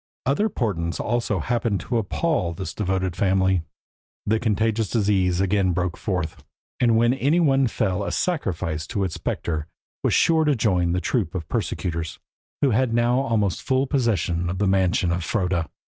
Other 0.25 0.49
portents 0.49 0.99
also 0.99 1.37
happened 1.37 1.79
to 1.81 1.99
appal 1.99 2.53
this 2.53 2.73
devoted 2.73 3.15
family: 3.15 3.61
the 4.25 4.39
contagious 4.39 4.89
disease 4.89 5.39
again 5.39 5.73
broke 5.73 5.95
forth, 5.95 6.43
and 6.79 6.97
when 6.97 7.13
any 7.13 7.39
one 7.39 7.67
fell 7.67 8.03
a 8.03 8.11
sacrifice 8.11 8.87
to 8.87 9.03
it 9.03 9.09
his 9.13 9.13
spectre 9.13 9.67
was 10.03 10.15
sure 10.15 10.43
to 10.45 10.55
join 10.55 10.93
the 10.93 11.01
troop 11.01 11.35
of 11.35 11.47
persecutors, 11.47 12.17
who 12.63 12.71
had 12.71 12.95
now 12.95 13.19
almost 13.19 13.61
full 13.61 13.85
possession 13.85 14.49
of 14.49 14.57
the 14.57 14.65
mansion 14.65 15.11
of 15.11 15.23
Froda. 15.23 15.69